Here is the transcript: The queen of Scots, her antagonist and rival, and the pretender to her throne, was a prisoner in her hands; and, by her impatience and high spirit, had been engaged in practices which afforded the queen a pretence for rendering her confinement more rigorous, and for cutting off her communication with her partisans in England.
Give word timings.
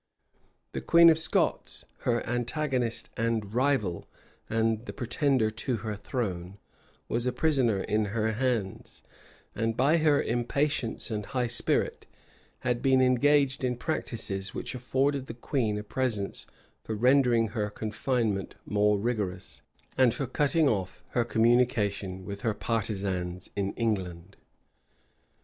The 0.71 0.81
queen 0.81 1.11
of 1.11 1.19
Scots, 1.19 1.85
her 1.99 2.25
antagonist 2.25 3.11
and 3.17 3.53
rival, 3.53 4.07
and 4.49 4.83
the 4.87 4.93
pretender 4.93 5.51
to 5.51 5.75
her 5.85 5.95
throne, 5.95 6.57
was 7.07 7.27
a 7.27 7.31
prisoner 7.31 7.81
in 7.83 8.05
her 8.05 8.31
hands; 8.31 9.03
and, 9.53 9.77
by 9.77 9.97
her 9.97 10.19
impatience 10.19 11.11
and 11.11 11.23
high 11.27 11.45
spirit, 11.45 12.07
had 12.61 12.81
been 12.81 12.99
engaged 12.99 13.63
in 13.63 13.75
practices 13.77 14.55
which 14.55 14.73
afforded 14.73 15.27
the 15.27 15.35
queen 15.35 15.77
a 15.77 15.83
pretence 15.83 16.47
for 16.83 16.95
rendering 16.95 17.49
her 17.49 17.69
confinement 17.69 18.55
more 18.65 18.97
rigorous, 18.97 19.61
and 19.99 20.15
for 20.15 20.25
cutting 20.25 20.67
off 20.67 21.03
her 21.09 21.23
communication 21.23 22.25
with 22.25 22.41
her 22.41 22.55
partisans 22.55 23.51
in 23.55 23.71
England. 23.73 24.35